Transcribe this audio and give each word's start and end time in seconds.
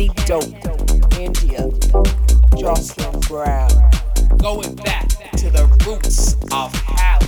Danny 0.00 0.14
Doe, 0.24 0.40
India, 1.20 1.68
Jocelyn 2.56 3.20
Brown. 3.28 3.68
Going 4.38 4.74
back 4.76 5.06
to 5.36 5.50
the 5.50 5.66
roots 5.86 6.36
of 6.50 6.74
house. 6.74 7.19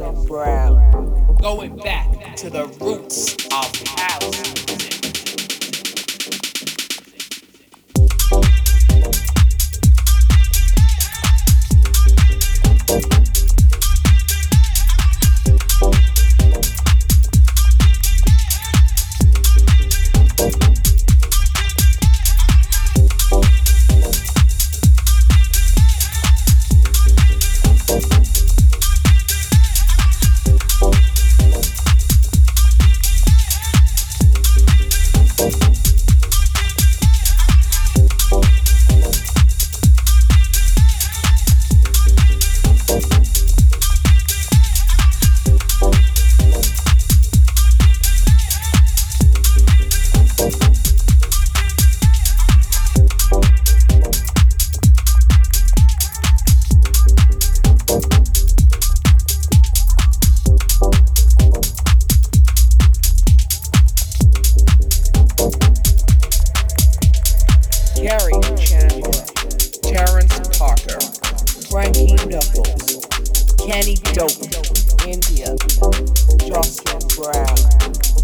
Brown. 0.00 1.36
Going 1.42 1.76
back 1.76 2.34
to 2.36 2.48
the 2.48 2.66
roots 2.80 3.34
of 3.52 3.99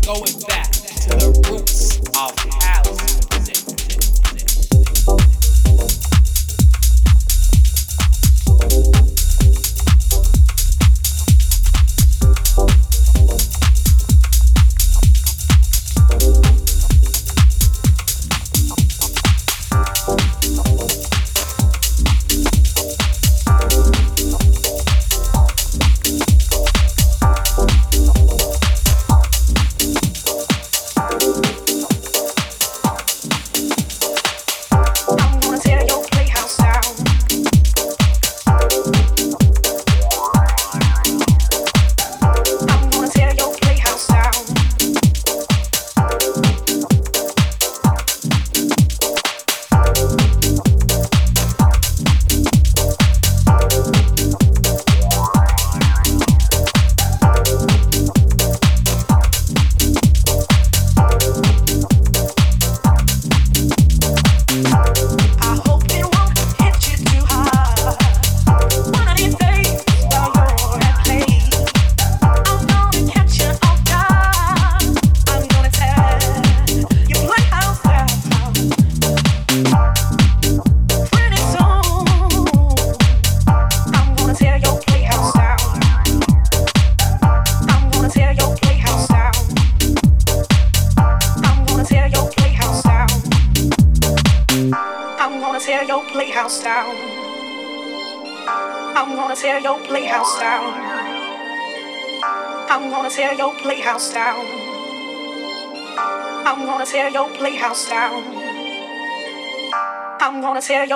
playhouse 0.07 0.56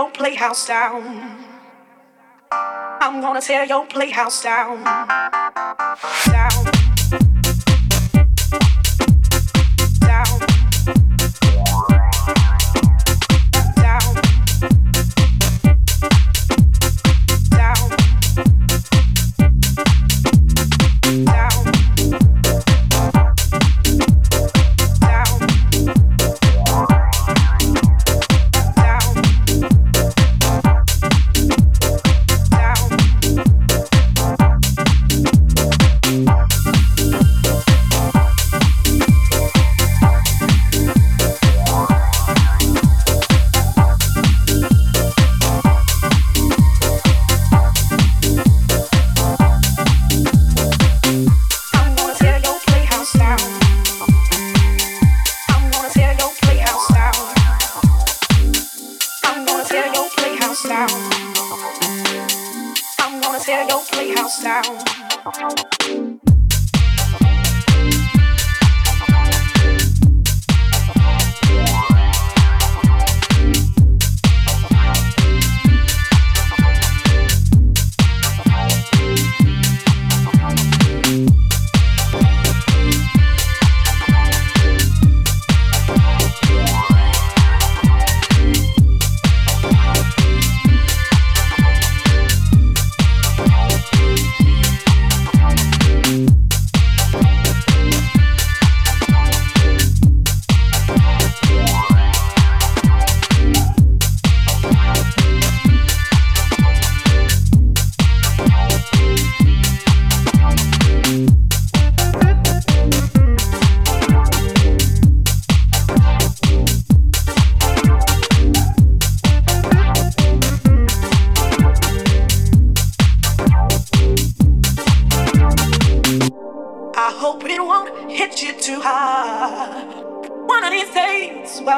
your 0.01 0.11
playhouse 0.13 0.67
down. 0.67 1.03
I'm 2.51 3.21
gonna 3.21 3.41
tear 3.43 3.65
your 3.67 3.85
playhouse 3.87 4.43
down. 4.43 4.83
Down. 6.25 6.80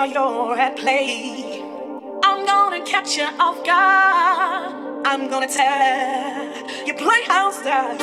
while 0.03 0.11
you're 0.11 0.59
at 0.59 0.77
play. 0.77 1.63
I'm 2.25 2.45
gonna 2.45 2.85
catch 2.85 3.17
you 3.17 3.27
off 3.39 3.65
guard. 3.65 5.07
I'm 5.07 5.29
gonna 5.31 5.47
tear 5.47 6.53
your 6.87 6.97
playhouse 6.97 7.63
down. 7.63 7.99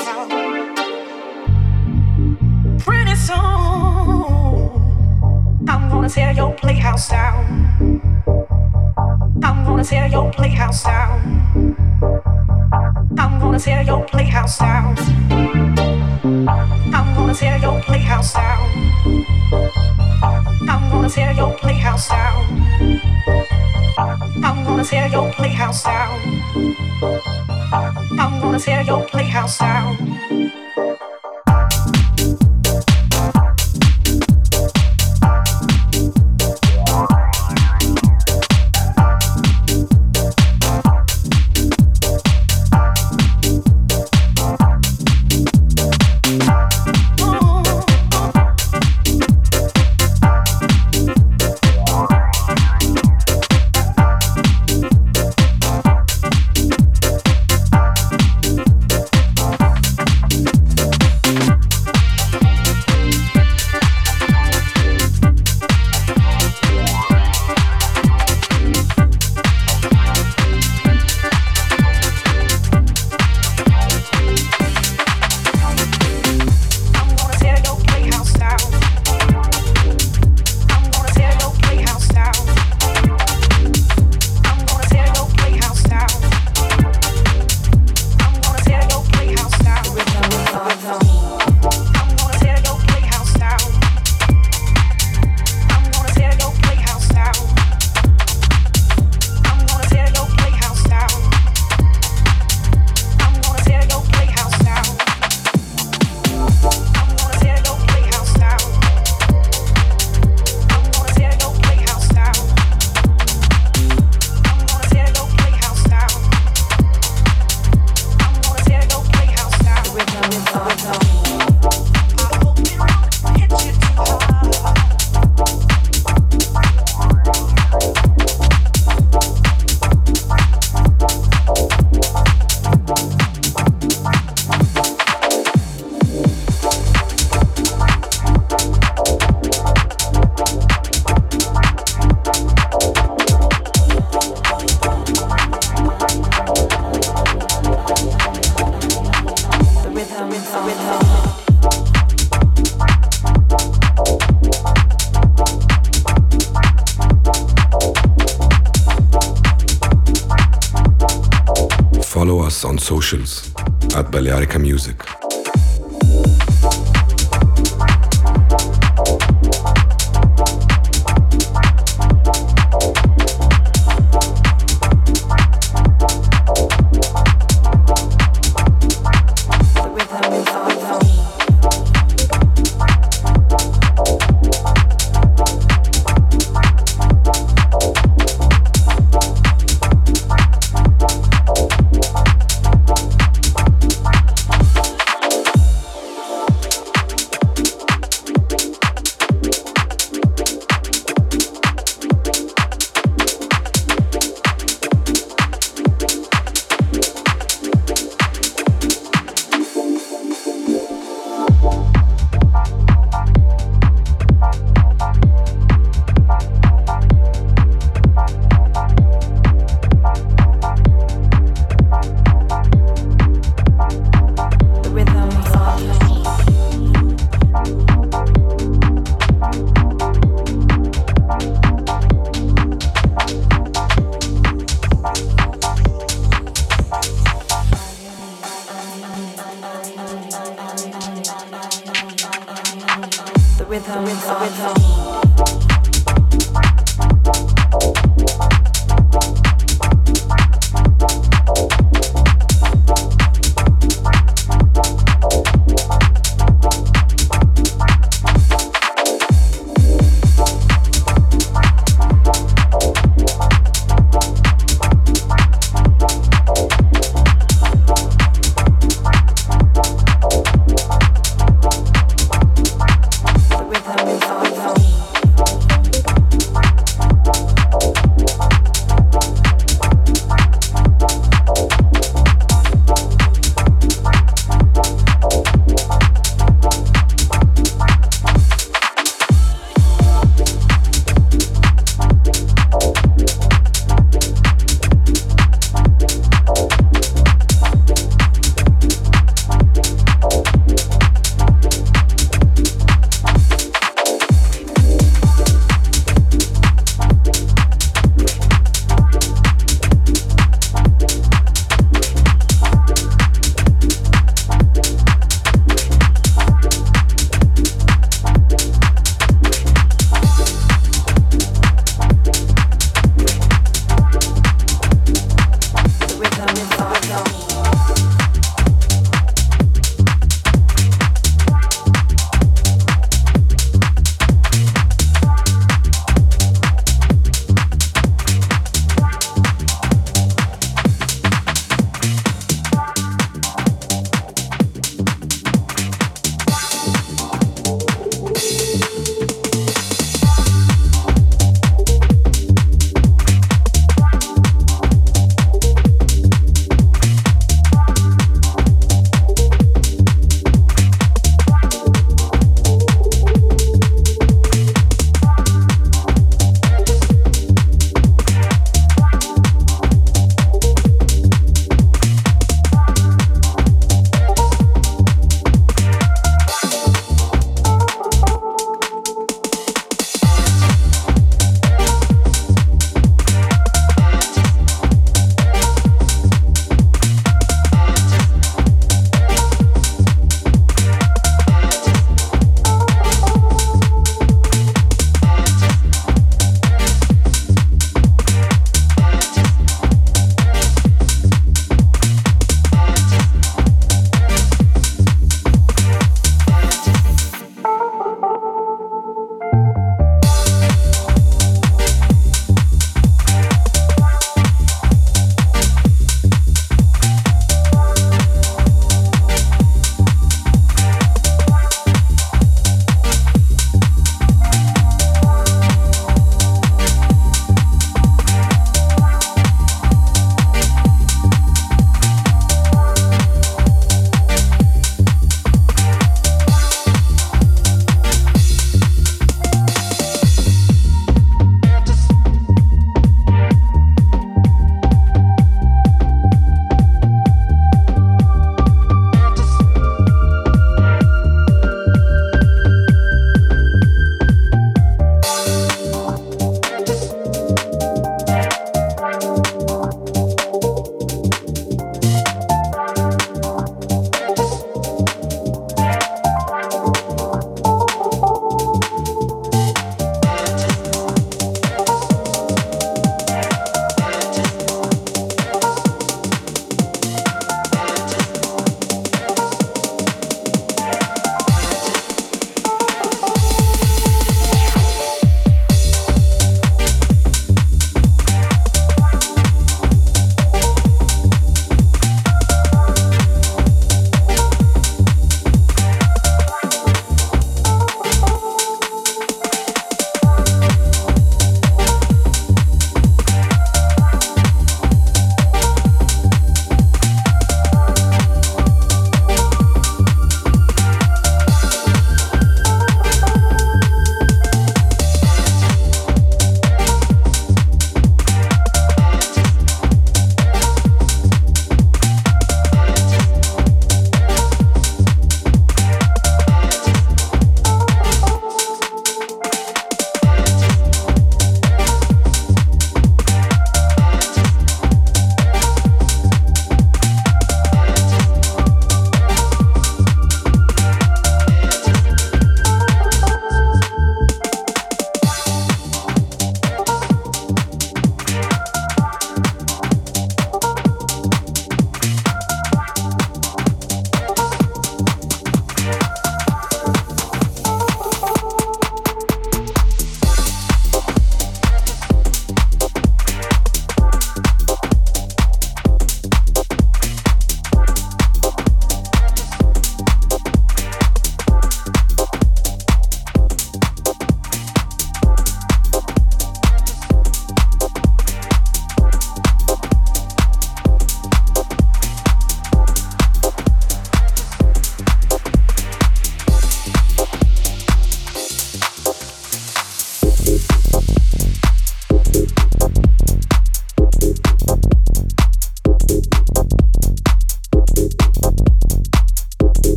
Pretty 2.80 3.16
soon, 3.16 3.36
I'm 5.68 5.90
gonna 5.90 6.10
tear 6.10 6.32
your 6.32 6.54
playhouse 6.54 7.10
down. 7.10 8.02
I'm 9.44 9.66
gonna 9.66 9.84
tear 9.84 10.08
your 10.08 10.32
playhouse 10.32 10.84
down. 10.84 11.76
I'm 13.18 13.40
gonna 13.42 13.60
tear 13.60 13.82
your 13.84 14.06
playhouse 14.06 14.58
down. 14.58 14.96
I'm 16.96 17.16
gonna 17.16 17.34
tear 17.34 17.58
your 17.58 17.82
playhouse 17.82 18.34
down. 18.34 18.80
I'm 20.70 20.92
gonna 20.92 21.10
tear 21.10 21.32
your 21.34 21.52
playhouse 21.58 22.10
down. 22.10 23.02
I'm 24.44 24.64
gonna 24.64 24.84
tear 24.84 25.08
your 25.08 25.32
playhouse 25.34 25.84
down. 25.84 26.20
I'm 28.20 28.40
gonna 28.40 28.60
tear 28.60 28.84
your 28.84 29.04
playhouse 29.06 29.58
down. 29.58 29.98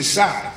Decide. 0.00 0.49